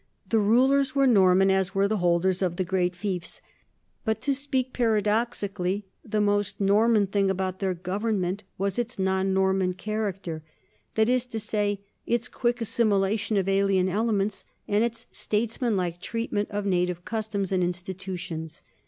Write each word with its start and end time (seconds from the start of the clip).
The 0.27 0.39
rulers 0.39 0.95
were 0.95 1.05
Norman, 1.05 1.51
as 1.51 1.75
were 1.75 1.87
the 1.87 1.97
holders 1.99 2.41
of 2.41 2.55
the 2.55 2.63
great 2.63 2.95
fiefs, 2.95 3.39
but, 4.03 4.19
to 4.21 4.33
speak 4.33 4.73
paradoxically, 4.73 5.85
the 6.03 6.19
most 6.19 6.59
Norman 6.59 7.05
thing 7.05 7.29
about 7.29 7.59
their 7.59 7.75
government 7.75 8.43
was 8.57 8.79
its 8.79 8.97
non 8.97 9.31
Norman 9.31 9.75
character, 9.75 10.41
that 10.95 11.07
is 11.07 11.27
to 11.27 11.39
say, 11.39 11.81
its 12.07 12.27
quick 12.27 12.61
assimilation 12.61 13.37
of 13.37 13.47
alien 13.47 13.87
elements 13.89 14.43
and 14.67 14.83
its 14.83 15.05
statesmanlike 15.11 16.01
treatment 16.01 16.49
of 16.49 16.65
native 16.65 17.05
customs 17.05 17.51
and 17.51 17.61
institu 17.61 18.17
tions. 18.17 18.63